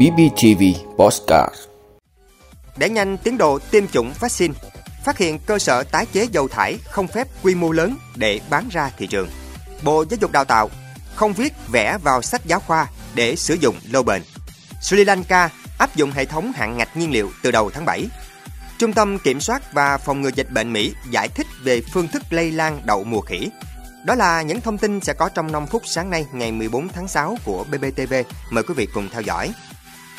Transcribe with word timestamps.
BBTV 0.00 0.62
Postcard 0.96 1.54
Để 2.76 2.90
nhanh 2.90 3.16
tiến 3.18 3.38
độ 3.38 3.58
tiêm 3.70 3.88
chủng 3.88 4.12
vaccine, 4.20 4.54
phát 5.04 5.18
hiện 5.18 5.38
cơ 5.46 5.58
sở 5.58 5.82
tái 5.82 6.06
chế 6.12 6.26
dầu 6.32 6.48
thải 6.48 6.78
không 6.90 7.06
phép 7.06 7.28
quy 7.42 7.54
mô 7.54 7.72
lớn 7.72 7.96
để 8.16 8.40
bán 8.50 8.68
ra 8.72 8.90
thị 8.98 9.06
trường. 9.06 9.28
Bộ 9.82 10.04
Giáo 10.10 10.18
dục 10.20 10.32
Đào 10.32 10.44
tạo 10.44 10.70
không 11.14 11.32
viết 11.32 11.52
vẽ 11.72 11.98
vào 12.02 12.22
sách 12.22 12.46
giáo 12.46 12.60
khoa 12.60 12.86
để 13.14 13.36
sử 13.36 13.54
dụng 13.54 13.76
lâu 13.90 14.02
bền. 14.02 14.22
Sri 14.82 15.04
Lanka 15.04 15.50
áp 15.78 15.96
dụng 15.96 16.10
hệ 16.10 16.24
thống 16.24 16.52
hạn 16.52 16.76
ngạch 16.76 16.96
nhiên 16.96 17.10
liệu 17.10 17.30
từ 17.42 17.50
đầu 17.50 17.70
tháng 17.70 17.84
7. 17.84 18.06
Trung 18.78 18.92
tâm 18.92 19.18
Kiểm 19.18 19.40
soát 19.40 19.72
và 19.72 19.98
Phòng 19.98 20.20
ngừa 20.20 20.30
dịch 20.34 20.50
bệnh 20.50 20.72
Mỹ 20.72 20.94
giải 21.10 21.28
thích 21.28 21.46
về 21.62 21.82
phương 21.92 22.08
thức 22.08 22.22
lây 22.30 22.50
lan 22.50 22.80
đậu 22.84 23.04
mùa 23.04 23.20
khỉ. 23.20 23.50
Đó 24.04 24.14
là 24.14 24.42
những 24.42 24.60
thông 24.60 24.78
tin 24.78 25.00
sẽ 25.00 25.12
có 25.12 25.28
trong 25.28 25.52
5 25.52 25.66
phút 25.66 25.82
sáng 25.84 26.10
nay 26.10 26.26
ngày 26.32 26.52
14 26.52 26.88
tháng 26.88 27.08
6 27.08 27.36
của 27.44 27.64
BBTV. 27.64 28.14
Mời 28.50 28.64
quý 28.64 28.74
vị 28.74 28.86
cùng 28.94 29.08
theo 29.12 29.22
dõi. 29.22 29.52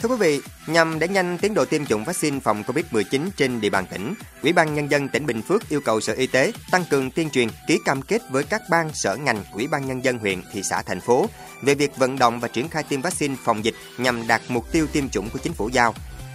Thưa 0.02 0.10
quý 0.10 0.16
vị, 0.20 0.42
nhằm 0.68 1.00
đẩy 1.00 1.10
nhanh 1.10 1.38
tiến 1.38 1.54
độ 1.54 1.66
tiêm 1.66 1.86
chủng 1.86 2.04
vaccine 2.04 2.40
phòng 2.40 2.64
COVID-19 2.68 3.30
trên 3.38 3.62
địa 3.62 3.70
bàn 3.70 3.86
tỉnh, 3.92 4.14
Ủy 4.44 4.54
ban 4.54 4.76
Nhân 4.76 4.92
dân 4.92 5.10
tỉnh 5.10 5.26
Bình 5.26 5.42
Phước 5.42 5.70
yêu 5.70 5.82
cầu 5.82 6.02
Sở 6.02 6.14
Y 6.14 6.28
tế 6.28 6.52
tăng 6.72 6.86
cường 6.90 7.12
tuyên 7.12 7.30
truyền, 7.30 7.48
ký 7.68 7.80
cam 7.86 8.02
kết 8.02 8.22
với 8.30 8.44
các 8.44 8.62
ban, 8.70 8.94
sở 8.94 9.16
ngành, 9.16 9.44
Ủy 9.54 9.68
ban 9.68 9.88
Nhân 9.88 10.04
dân 10.04 10.20
huyện, 10.20 10.42
thị 10.54 10.64
xã, 10.64 10.82
thành 10.82 11.02
phố 11.02 11.26
về 11.62 11.76
việc 11.76 11.98
vận 11.98 12.20
động 12.20 12.40
và 12.40 12.48
triển 12.48 12.70
khai 12.70 12.84
tiêm 12.84 13.02
vaccine 13.02 13.36
phòng 13.44 13.66
dịch 13.66 13.76
nhằm 13.98 14.28
đạt 14.28 14.42
mục 14.48 14.72
tiêu 14.72 14.88
tiêm 14.94 15.10
chủng 15.10 15.30
của 15.30 15.40
chính 15.40 15.54
phủ 15.54 15.70
giao. 15.70 15.94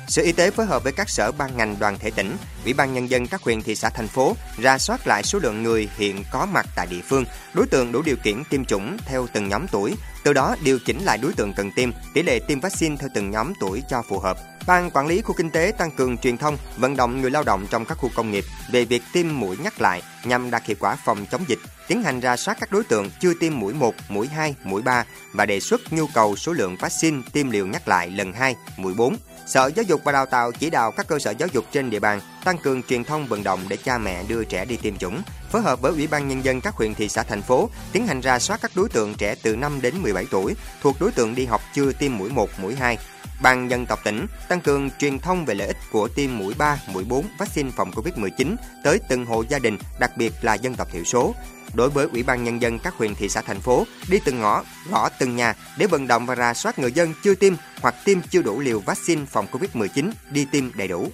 Sở 0.09 0.23
Y 0.23 0.33
tế 0.33 0.51
phối 0.51 0.67
hợp 0.67 0.85
với 0.85 0.93
các 0.93 1.11
sở 1.11 1.33
ban 1.33 1.57
ngành 1.57 1.77
đoàn 1.79 1.99
thể 1.99 2.11
tỉnh, 2.11 2.37
Ủy 2.65 2.75
ban 2.75 2.95
nhân 2.95 3.11
dân 3.11 3.27
các 3.27 3.43
huyện 3.43 3.63
thị 3.63 3.75
xã 3.75 3.91
thành 3.91 4.09
phố 4.09 4.37
ra 4.59 4.79
soát 4.79 5.07
lại 5.07 5.23
số 5.23 5.39
lượng 5.39 5.63
người 5.63 5.89
hiện 5.97 6.25
có 6.33 6.47
mặt 6.47 6.67
tại 6.77 6.87
địa 6.91 7.01
phương, 7.09 7.25
đối 7.55 7.67
tượng 7.67 7.93
đủ 7.93 8.03
điều 8.03 8.17
kiện 8.17 8.45
tiêm 8.51 8.65
chủng 8.65 8.97
theo 9.07 9.27
từng 9.33 9.49
nhóm 9.49 9.67
tuổi, 9.73 9.95
từ 10.27 10.33
đó 10.33 10.57
điều 10.65 10.79
chỉnh 10.79 11.05
lại 11.05 11.19
đối 11.23 11.33
tượng 11.33 11.53
cần 11.53 11.71
tiêm, 11.73 11.91
tỷ 12.15 12.23
lệ 12.23 12.39
tiêm 12.39 12.61
vaccine 12.61 12.97
theo 12.97 13.09
từng 13.15 13.31
nhóm 13.31 13.53
tuổi 13.61 13.83
cho 13.89 14.03
phù 14.03 14.19
hợp. 14.19 14.39
Ban 14.67 14.91
quản 14.91 15.07
lý 15.07 15.23
khu 15.23 15.35
kinh 15.35 15.51
tế 15.51 15.73
tăng 15.79 15.91
cường 15.91 16.19
truyền 16.19 16.37
thông, 16.37 16.57
vận 16.77 16.97
động 16.97 17.21
người 17.21 17.31
lao 17.31 17.43
động 17.43 17.67
trong 17.71 17.85
các 17.85 17.99
khu 17.99 18.11
công 18.15 18.31
nghiệp 18.31 18.45
về 18.73 18.85
việc 18.85 19.03
tiêm 19.13 19.27
mũi 19.41 19.57
nhắc 19.63 19.81
lại 19.81 20.03
nhằm 20.25 20.51
đạt 20.51 20.67
hiệu 20.67 20.77
quả 20.81 20.97
phòng 21.05 21.27
chống 21.31 21.45
dịch, 21.49 21.59
tiến 21.89 22.03
hành 22.03 22.21
ra 22.21 22.37
soát 22.37 22.57
các 22.61 22.73
đối 22.73 22.85
tượng 22.85 23.11
chưa 23.21 23.35
tiêm 23.41 23.59
mũi 23.59 23.75
1, 23.75 23.95
mũi 24.09 24.29
2, 24.29 24.55
mũi 24.65 24.83
3 24.83 25.05
và 25.33 25.47
đề 25.47 25.61
xuất 25.61 25.81
nhu 25.91 26.07
cầu 26.15 26.37
số 26.37 26.53
lượng 26.53 26.77
vaccine 26.77 27.23
tiêm 27.33 27.51
liều 27.51 27.67
nhắc 27.67 27.89
lại 27.89 28.11
lần 28.11 28.33
2, 28.33 28.57
mũi 28.77 28.95
4 28.95 29.17
Sở 29.47 29.71
Giáo 29.77 29.83
dục 29.83 30.01
và 30.05 30.13
Đào 30.13 30.27
tạo 30.27 30.53
chỉ 30.53 30.71
đạo 30.71 30.91
các 30.91 31.07
cơ 31.09 31.19
sở 31.19 31.31
giáo 31.31 31.49
dục 31.53 31.65
trên 31.73 31.91
địa 31.91 32.01
bàn 32.01 32.21
tăng 32.45 32.59
cường 32.59 32.83
truyền 32.83 33.05
thông 33.05 33.27
vận 33.27 33.43
động 33.43 33.61
để 33.69 33.77
cha 33.77 33.99
mẹ 33.99 34.23
đưa 34.29 34.45
trẻ 34.45 34.65
đi 34.65 34.77
tiêm 34.77 34.99
chủng, 34.99 35.23
phối 35.57 35.63
hợp 35.63 35.81
với 35.81 35.93
Ủy 35.93 36.07
ban 36.07 36.29
nhân 36.29 36.45
dân 36.45 36.61
các 36.61 36.75
huyện 36.75 36.95
thị 36.95 37.09
xã 37.09 37.23
thành 37.23 37.43
phố 37.43 37.71
tiến 37.93 38.07
hành 38.07 38.21
ra 38.21 38.39
soát 38.39 38.61
các 38.63 38.71
đối 38.75 38.89
tượng 38.89 39.15
trẻ 39.15 39.35
từ 39.43 39.57
5 39.57 39.81
đến 39.83 39.95
17 40.03 40.27
tuổi 40.31 40.55
thuộc 40.83 40.97
đối 41.01 41.13
tượng 41.13 41.35
đi 41.35 41.47
học 41.47 41.61
chưa 41.75 41.93
tiêm 41.93 42.19
mũi 42.19 42.31
1, 42.31 42.51
mũi 42.59 42.75
2. 42.75 42.99
Ban 43.43 43.71
dân 43.71 43.87
tộc 43.87 43.99
tỉnh 44.05 44.27
tăng 44.49 44.61
cường 44.61 44.91
truyền 44.99 45.19
thông 45.19 45.45
về 45.45 45.55
lợi 45.55 45.67
ích 45.67 45.77
của 45.93 46.09
tiêm 46.09 46.39
mũi 46.39 46.55
3, 46.59 46.81
mũi 46.93 47.05
4 47.05 47.27
vaccine 47.39 47.71
phòng 47.77 47.91
Covid-19 47.91 48.57
tới 48.85 49.01
từng 49.09 49.27
hộ 49.27 49.45
gia 49.49 49.59
đình, 49.59 49.79
đặc 50.01 50.11
biệt 50.17 50.33
là 50.43 50.55
dân 50.55 50.75
tộc 50.75 50.89
thiểu 50.93 51.05
số, 51.05 51.35
đối 51.75 51.91
với 51.91 52.07
Ủy 52.13 52.23
ban 52.23 52.45
Nhân 52.45 52.63
dân 52.63 52.79
các 52.79 52.95
huyện 52.95 53.15
thị 53.15 53.29
xã 53.29 53.41
thành 53.41 53.61
phố 53.61 53.87
đi 54.11 54.19
từng 54.25 54.41
ngõ, 54.41 54.65
gõ 54.91 55.09
từng 55.09 55.37
nhà 55.37 55.55
để 55.79 55.87
vận 55.87 56.07
động 56.07 56.27
và 56.27 56.35
ra 56.35 56.55
soát 56.55 56.79
người 56.79 56.93
dân 56.93 57.15
chưa 57.25 57.35
tiêm 57.35 57.53
hoặc 57.81 57.95
tiêm 58.05 58.19
chưa 58.31 58.43
đủ 58.43 58.61
liều 58.61 58.81
vaccine 58.81 59.25
phòng 59.25 59.47
Covid-19 59.53 60.11
đi 60.31 60.47
tiêm 60.53 60.65
đầy 60.75 60.89
đủ. 60.89 61.11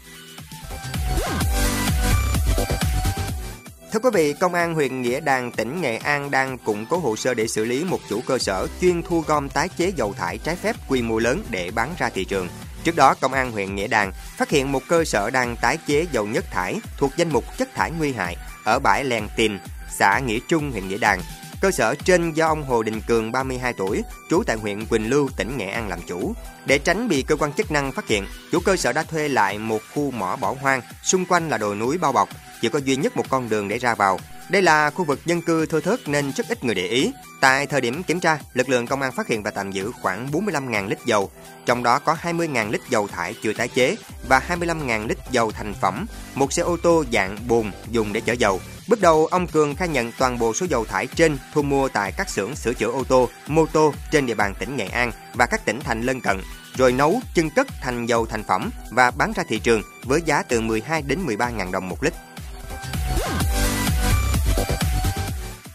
Thưa 3.92 3.98
quý 3.98 4.10
vị, 4.12 4.32
Công 4.32 4.54
an 4.54 4.74
huyện 4.74 5.02
Nghĩa 5.02 5.20
Đàn, 5.20 5.52
tỉnh 5.52 5.80
Nghệ 5.80 5.96
An 5.96 6.30
đang 6.30 6.58
củng 6.58 6.86
cố 6.86 6.98
hồ 6.98 7.16
sơ 7.16 7.34
để 7.34 7.48
xử 7.48 7.64
lý 7.64 7.84
một 7.84 8.00
chủ 8.08 8.20
cơ 8.26 8.38
sở 8.38 8.66
chuyên 8.80 9.02
thu 9.02 9.24
gom 9.26 9.48
tái 9.48 9.68
chế 9.68 9.92
dầu 9.96 10.12
thải 10.12 10.38
trái 10.38 10.56
phép 10.56 10.76
quy 10.88 11.02
mô 11.02 11.18
lớn 11.18 11.42
để 11.50 11.70
bán 11.70 11.94
ra 11.98 12.08
thị 12.08 12.24
trường. 12.24 12.48
Trước 12.84 12.96
đó, 12.96 13.14
Công 13.20 13.32
an 13.32 13.52
huyện 13.52 13.74
Nghĩa 13.74 13.88
Đàn 13.88 14.12
phát 14.36 14.50
hiện 14.50 14.72
một 14.72 14.82
cơ 14.88 15.04
sở 15.04 15.30
đang 15.30 15.56
tái 15.56 15.78
chế 15.86 16.06
dầu 16.12 16.26
nhất 16.26 16.44
thải 16.50 16.80
thuộc 16.98 17.10
danh 17.16 17.32
mục 17.32 17.44
chất 17.58 17.74
thải 17.74 17.90
nguy 17.90 18.12
hại 18.12 18.36
ở 18.64 18.78
bãi 18.78 19.04
Lèn 19.04 19.28
Tìn, 19.36 19.58
xã 19.98 20.18
Nghĩa 20.18 20.38
Trung, 20.48 20.70
huyện 20.70 20.88
Nghĩa 20.88 20.98
Đàn. 20.98 21.20
Cơ 21.62 21.70
sở 21.70 21.94
trên 21.94 22.32
do 22.32 22.46
ông 22.46 22.64
Hồ 22.64 22.82
Đình 22.82 23.00
Cường 23.00 23.32
32 23.32 23.72
tuổi, 23.72 24.02
trú 24.30 24.42
tại 24.46 24.56
huyện 24.56 24.86
Quỳnh 24.86 25.10
Lưu, 25.10 25.28
tỉnh 25.36 25.56
Nghệ 25.56 25.66
An 25.66 25.88
làm 25.88 25.98
chủ. 26.06 26.34
Để 26.66 26.78
tránh 26.78 27.08
bị 27.08 27.22
cơ 27.22 27.36
quan 27.36 27.52
chức 27.52 27.70
năng 27.70 27.92
phát 27.92 28.08
hiện, 28.08 28.26
chủ 28.52 28.60
cơ 28.60 28.76
sở 28.76 28.92
đã 28.92 29.02
thuê 29.02 29.28
lại 29.28 29.58
một 29.58 29.80
khu 29.94 30.10
mỏ 30.10 30.36
bỏ 30.36 30.54
hoang, 30.60 30.80
xung 31.02 31.24
quanh 31.26 31.48
là 31.48 31.58
đồi 31.58 31.76
núi 31.76 31.98
bao 31.98 32.12
bọc, 32.12 32.28
chỉ 32.60 32.68
có 32.68 32.78
duy 32.78 32.96
nhất 32.96 33.16
một 33.16 33.24
con 33.28 33.48
đường 33.48 33.68
để 33.68 33.78
ra 33.78 33.94
vào. 33.94 34.18
Đây 34.50 34.62
là 34.62 34.90
khu 34.90 35.04
vực 35.04 35.26
dân 35.26 35.42
cư 35.42 35.66
thưa 35.66 35.80
thớt 35.80 36.08
nên 36.08 36.32
rất 36.32 36.48
ít 36.48 36.64
người 36.64 36.74
để 36.74 36.86
ý. 36.86 37.12
Tại 37.40 37.66
thời 37.66 37.80
điểm 37.80 38.02
kiểm 38.02 38.20
tra, 38.20 38.38
lực 38.52 38.68
lượng 38.68 38.86
công 38.86 39.02
an 39.02 39.12
phát 39.12 39.28
hiện 39.28 39.42
và 39.42 39.50
tạm 39.50 39.70
giữ 39.70 39.92
khoảng 40.02 40.30
45.000 40.32 40.88
lít 40.88 40.98
dầu, 41.06 41.30
trong 41.66 41.82
đó 41.82 41.98
có 41.98 42.16
20.000 42.22 42.70
lít 42.70 42.80
dầu 42.90 43.08
thải 43.08 43.34
chưa 43.42 43.52
tái 43.52 43.68
chế 43.68 43.96
và 44.28 44.42
25.000 44.48 45.06
lít 45.06 45.18
dầu 45.30 45.52
thành 45.52 45.74
phẩm, 45.74 46.06
một 46.34 46.52
xe 46.52 46.62
ô 46.62 46.76
tô 46.82 47.04
dạng 47.12 47.38
bồn 47.48 47.70
dùng 47.90 48.12
để 48.12 48.20
chở 48.20 48.32
dầu. 48.32 48.60
Bước 48.88 49.00
đầu, 49.00 49.26
ông 49.26 49.46
Cường 49.46 49.74
khai 49.74 49.88
nhận 49.88 50.12
toàn 50.18 50.38
bộ 50.38 50.54
số 50.54 50.66
dầu 50.66 50.84
thải 50.84 51.06
trên 51.06 51.38
thu 51.52 51.62
mua 51.62 51.88
tại 51.88 52.12
các 52.12 52.30
xưởng 52.30 52.56
sửa 52.56 52.74
chữa 52.74 52.90
ô 52.90 53.04
tô, 53.04 53.28
mô 53.46 53.66
tô 53.66 53.94
trên 54.10 54.26
địa 54.26 54.34
bàn 54.34 54.54
tỉnh 54.58 54.76
Nghệ 54.76 54.86
An 54.86 55.12
và 55.34 55.46
các 55.46 55.64
tỉnh 55.64 55.80
thành 55.80 56.02
lân 56.02 56.20
cận, 56.20 56.40
rồi 56.76 56.92
nấu 56.92 57.20
chân 57.34 57.50
cất 57.50 57.66
thành 57.80 58.06
dầu 58.06 58.26
thành 58.26 58.44
phẩm 58.44 58.70
và 58.90 59.10
bán 59.10 59.32
ra 59.32 59.42
thị 59.48 59.58
trường 59.58 59.82
với 60.04 60.22
giá 60.24 60.42
từ 60.42 60.60
12 60.60 61.02
đến 61.02 61.20
13 61.20 61.50
ngàn 61.50 61.72
đồng 61.72 61.88
một 61.88 62.04
lít. 62.04 62.12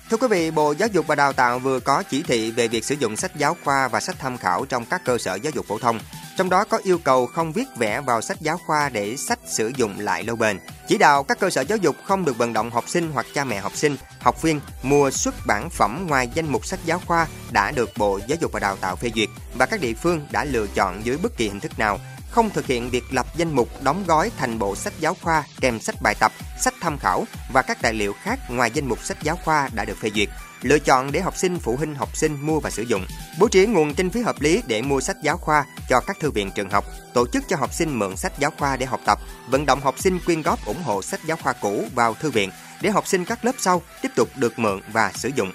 Thưa 0.10 0.18
quý 0.18 0.28
vị, 0.28 0.52
Bộ 0.52 0.72
Giáo 0.72 0.90
dục 0.92 1.08
và 1.08 1.16
Đào 1.16 1.34
tạo 1.34 1.60
vừa 1.60 1.80
có 1.80 2.04
chỉ 2.10 2.24
thị 2.24 2.52
về 2.52 2.68
việc 2.68 2.86
sử 2.86 2.96
dụng 3.00 3.16
sách 3.16 3.36
giáo 3.36 3.58
khoa 3.64 3.88
và 3.88 4.00
sách 4.00 4.16
tham 4.20 4.38
khảo 4.38 4.66
trong 4.66 4.86
các 4.86 5.02
cơ 5.06 5.18
sở 5.18 5.36
giáo 5.36 5.52
dục 5.56 5.66
phổ 5.68 5.80
thông. 5.80 6.00
Trong 6.38 6.50
đó 6.50 6.64
có 6.64 6.80
yêu 6.84 6.98
cầu 6.98 7.26
không 7.28 7.54
viết 7.54 7.64
vẽ 7.78 8.02
vào 8.02 8.22
sách 8.22 8.42
giáo 8.42 8.58
khoa 8.58 8.90
để 8.90 9.18
sách 9.18 9.40
sử 9.46 9.72
dụng 9.76 10.00
lại 10.00 10.24
lâu 10.24 10.36
bền. 10.36 10.60
Chỉ 10.88 10.98
đạo 10.98 11.24
các 11.24 11.40
cơ 11.40 11.50
sở 11.50 11.62
giáo 11.62 11.78
dục 11.78 11.96
không 12.04 12.26
được 12.26 12.38
vận 12.38 12.54
động 12.54 12.72
học 12.72 12.90
sinh 12.90 13.12
hoặc 13.12 13.26
cha 13.34 13.44
mẹ 13.44 13.60
học 13.60 13.76
sinh, 13.76 13.98
học 14.20 14.42
viên 14.42 14.60
mua 14.84 15.12
xuất 15.12 15.36
bản 15.48 15.70
phẩm 15.70 16.06
ngoài 16.08 16.30
danh 16.34 16.52
mục 16.52 16.66
sách 16.66 16.80
giáo 16.86 17.02
khoa 17.06 17.28
đã 17.52 17.72
được 17.72 17.90
Bộ 17.98 18.20
Giáo 18.28 18.38
dục 18.42 18.52
và 18.52 18.60
Đào 18.60 18.76
tạo 18.76 18.96
phê 18.96 19.12
duyệt 19.16 19.30
và 19.56 19.66
các 19.66 19.82
địa 19.82 19.94
phương 19.94 20.28
đã 20.32 20.44
lựa 20.46 20.68
chọn 20.76 21.06
dưới 21.06 21.18
bất 21.18 21.38
kỳ 21.38 21.48
hình 21.48 21.60
thức 21.60 21.80
nào 21.80 22.00
không 22.38 22.50
thực 22.50 22.66
hiện 22.66 22.90
việc 22.90 23.04
lập 23.12 23.26
danh 23.36 23.56
mục 23.56 23.70
đóng 23.84 24.04
gói 24.08 24.32
thành 24.38 24.60
bộ 24.60 24.76
sách 24.76 24.94
giáo 25.00 25.18
khoa 25.22 25.44
kèm 25.62 25.80
sách 25.80 25.96
bài 26.02 26.16
tập, 26.20 26.32
sách 26.60 26.74
tham 26.82 26.98
khảo 26.98 27.26
và 27.54 27.62
các 27.62 27.82
tài 27.82 27.94
liệu 27.94 28.14
khác 28.14 28.40
ngoài 28.50 28.72
danh 28.74 28.90
mục 28.90 29.04
sách 29.04 29.18
giáo 29.24 29.36
khoa 29.46 29.70
đã 29.74 29.86
được 29.86 29.98
phê 29.98 30.10
duyệt. 30.16 30.30
Lựa 30.62 30.80
chọn 30.80 31.12
để 31.12 31.22
học 31.22 31.38
sinh, 31.38 31.60
phụ 31.60 31.76
huynh 31.76 31.96
học 31.96 32.18
sinh 32.18 32.38
mua 32.42 32.60
và 32.60 32.70
sử 32.70 32.84
dụng. 32.84 33.06
Bố 33.40 33.48
trí 33.48 33.66
nguồn 33.66 33.94
kinh 33.94 34.10
phí 34.10 34.22
hợp 34.22 34.42
lý 34.42 34.62
để 34.68 34.82
mua 34.82 35.00
sách 35.00 35.16
giáo 35.24 35.38
khoa 35.38 35.66
cho 35.90 36.00
các 36.08 36.18
thư 36.20 36.32
viện 36.32 36.52
trường 36.56 36.70
học. 36.70 36.86
Tổ 37.14 37.28
chức 37.28 37.44
cho 37.50 37.58
học 37.58 37.74
sinh 37.74 38.00
mượn 38.00 38.18
sách 38.18 38.40
giáo 38.40 38.52
khoa 38.58 38.78
để 38.78 38.86
học 38.86 39.00
tập. 39.06 39.20
Vận 39.50 39.66
động 39.66 39.82
học 39.82 39.96
sinh 40.00 40.20
quyên 40.26 40.42
góp 40.42 40.66
ủng 40.66 40.84
hộ 40.84 41.02
sách 41.02 41.20
giáo 41.26 41.38
khoa 41.44 41.54
cũ 41.54 41.86
vào 41.96 42.14
thư 42.14 42.32
viện 42.32 42.50
để 42.82 42.90
học 42.90 43.08
sinh 43.08 43.26
các 43.26 43.46
lớp 43.46 43.56
sau 43.58 43.82
tiếp 44.02 44.10
tục 44.16 44.30
được 44.36 44.60
mượn 44.60 44.82
và 44.92 45.12
sử 45.16 45.30
dụng. 45.36 45.52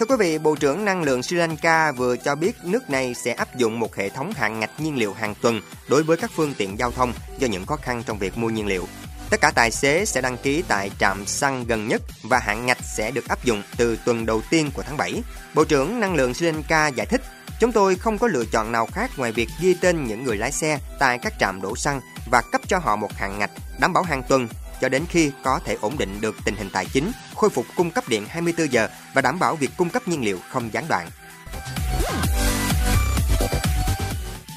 Thưa 0.00 0.06
quý 0.06 0.16
vị, 0.18 0.38
Bộ 0.38 0.54
trưởng 0.54 0.84
Năng 0.84 1.02
lượng 1.02 1.22
Sri 1.22 1.36
Lanka 1.36 1.92
vừa 1.92 2.16
cho 2.16 2.34
biết 2.34 2.56
nước 2.64 2.90
này 2.90 3.14
sẽ 3.14 3.32
áp 3.32 3.56
dụng 3.56 3.80
một 3.80 3.96
hệ 3.96 4.08
thống 4.08 4.32
hạn 4.36 4.60
ngạch 4.60 4.80
nhiên 4.80 4.98
liệu 4.98 5.12
hàng 5.12 5.34
tuần 5.42 5.60
đối 5.88 6.02
với 6.02 6.16
các 6.16 6.30
phương 6.36 6.54
tiện 6.58 6.78
giao 6.78 6.90
thông 6.90 7.12
do 7.38 7.46
những 7.46 7.66
khó 7.66 7.76
khăn 7.76 8.02
trong 8.06 8.18
việc 8.18 8.38
mua 8.38 8.50
nhiên 8.50 8.66
liệu. 8.66 8.86
Tất 9.30 9.40
cả 9.40 9.50
tài 9.54 9.70
xế 9.70 10.04
sẽ 10.04 10.20
đăng 10.20 10.36
ký 10.36 10.62
tại 10.68 10.90
trạm 10.98 11.26
xăng 11.26 11.64
gần 11.64 11.88
nhất 11.88 12.02
và 12.22 12.38
hạn 12.38 12.66
ngạch 12.66 12.84
sẽ 12.96 13.10
được 13.10 13.28
áp 13.28 13.44
dụng 13.44 13.62
từ 13.76 13.98
tuần 14.04 14.26
đầu 14.26 14.42
tiên 14.50 14.70
của 14.74 14.82
tháng 14.82 14.96
7. 14.96 15.22
Bộ 15.54 15.64
trưởng 15.64 16.00
Năng 16.00 16.14
lượng 16.14 16.34
Sri 16.34 16.46
Lanka 16.46 16.88
giải 16.88 17.06
thích, 17.06 17.22
chúng 17.60 17.72
tôi 17.72 17.94
không 17.94 18.18
có 18.18 18.28
lựa 18.28 18.44
chọn 18.52 18.72
nào 18.72 18.86
khác 18.86 19.10
ngoài 19.16 19.32
việc 19.32 19.48
ghi 19.60 19.74
tên 19.74 20.04
những 20.04 20.24
người 20.24 20.36
lái 20.36 20.52
xe 20.52 20.78
tại 20.98 21.18
các 21.18 21.32
trạm 21.38 21.62
đổ 21.62 21.76
xăng 21.76 22.00
và 22.30 22.42
cấp 22.52 22.60
cho 22.68 22.78
họ 22.78 22.96
một 22.96 23.12
hạn 23.12 23.38
ngạch 23.38 23.50
đảm 23.80 23.92
bảo 23.92 24.02
hàng 24.02 24.22
tuần 24.28 24.48
cho 24.80 24.88
đến 24.88 25.04
khi 25.08 25.30
có 25.44 25.60
thể 25.64 25.76
ổn 25.80 25.98
định 25.98 26.20
được 26.20 26.36
tình 26.44 26.56
hình 26.56 26.70
tài 26.72 26.86
chính, 26.92 27.12
khôi 27.40 27.50
phục 27.50 27.66
cung 27.76 27.90
cấp 27.90 28.08
điện 28.08 28.26
24 28.28 28.72
giờ 28.72 28.88
và 29.14 29.22
đảm 29.22 29.38
bảo 29.38 29.56
việc 29.56 29.70
cung 29.76 29.90
cấp 29.90 30.08
nhiên 30.08 30.24
liệu 30.24 30.38
không 30.50 30.72
gián 30.72 30.84
đoạn. 30.88 31.08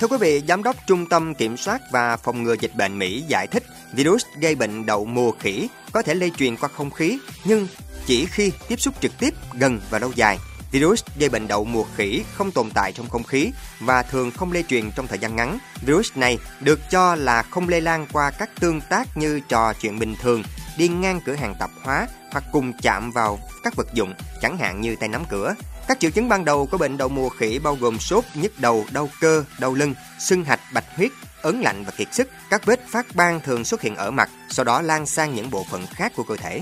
Thưa 0.02 0.07
quý 0.07 0.18
vị, 0.18 0.42
Giám 0.48 0.63
đốc 0.63 0.75
Trung 0.88 1.06
tâm 1.10 1.36
Kiểm 1.36 1.57
soát 1.57 1.81
và 1.92 2.18
Phòng 2.18 2.44
ngừa 2.44 2.56
Dịch 2.60 2.75
bệnh 2.75 3.00
Mỹ 3.00 3.24
giải 3.28 3.48
thích 3.48 3.63
virus 3.94 4.25
gây 4.40 4.56
bệnh 4.56 4.86
đậu 4.86 5.06
mùa 5.06 5.31
khỉ 5.31 5.68
có 5.92 6.02
thể 6.02 6.16
lây 6.16 6.31
truyền 6.38 6.57
qua 6.57 6.69
không 6.69 6.92
khí 6.92 7.19
nhưng 7.46 7.68
chỉ 8.06 8.25
khi 8.25 8.52
tiếp 8.68 8.81
xúc 8.81 8.94
trực 9.02 9.12
tiếp 9.19 9.34
gần 9.54 9.80
và 9.90 10.00
lâu 10.00 10.12
dài 10.16 10.38
Virus 10.74 11.04
gây 11.19 11.30
bệnh 11.30 11.48
đậu 11.48 11.66
mùa 11.66 11.84
khỉ 11.96 12.24
không 12.34 12.52
tồn 12.52 12.69
tại 12.74 12.92
trong 12.92 13.10
không 13.10 13.24
khí 13.24 13.52
và 13.80 14.04
thường 14.04 14.31
không 14.31 14.52
lây 14.52 14.63
truyền 14.63 14.92
trong 14.96 15.07
thời 15.07 15.19
gian 15.19 15.36
ngắn. 15.36 15.57
Virus 15.81 16.12
này 16.16 16.38
được 16.62 16.80
cho 16.92 17.16
là 17.16 17.42
không 17.42 17.69
lây 17.69 17.81
lan 17.81 18.07
qua 18.13 18.31
các 18.31 18.50
tương 18.60 18.81
tác 18.81 19.18
như 19.18 19.40
trò 19.50 19.74
chuyện 19.74 20.00
bình 20.00 20.16
thường, 20.22 20.44
đi 20.78 20.88
ngang 20.88 21.22
cửa 21.25 21.36
hàng 21.36 21.56
tạp 21.60 21.70
hóa 21.84 22.08
hoặc 22.31 22.44
cùng 22.52 22.74
chạm 22.81 23.12
vào 23.12 23.40
các 23.64 23.75
vật 23.75 23.88
dụng, 23.94 24.14
chẳng 24.42 24.58
hạn 24.58 24.81
như 24.81 24.96
tay 24.96 25.10
nắm 25.10 25.24
cửa. 25.30 25.56
Các 25.88 26.00
triệu 26.00 26.12
chứng 26.12 26.30
ban 26.30 26.46
đầu 26.46 26.66
của 26.66 26.78
bệnh 26.78 26.98
đậu 26.98 27.10
mùa 27.10 27.30
khỉ 27.30 27.60
bao 27.60 27.75
gồm 27.75 28.00
sốt, 28.00 28.24
nhức 28.34 28.60
đầu, 28.60 28.86
đau 28.92 29.10
cơ, 29.22 29.44
đau 29.60 29.74
lưng, 29.74 29.94
sưng 30.20 30.44
hạch, 30.44 30.60
bạch 30.74 30.86
huyết, 30.96 31.12
ớn 31.42 31.62
lạnh 31.62 31.84
và 31.86 31.92
kiệt 31.98 32.14
sức. 32.14 32.30
Các 32.50 32.66
vết 32.66 32.88
phát 32.88 33.06
ban 33.14 33.40
thường 33.40 33.66
xuất 33.66 33.81
hiện 33.81 33.96
ở 33.96 34.12
mặt, 34.12 34.30
sau 34.50 34.64
đó 34.64 34.81
lan 34.81 35.06
sang 35.06 35.36
những 35.36 35.50
bộ 35.50 35.66
phận 35.72 35.86
khác 35.88 36.12
của 36.16 36.24
cơ 36.24 36.36
thể. 36.36 36.62